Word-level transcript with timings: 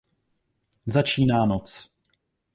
Začíná 0.85 1.45
noc. 1.45 1.89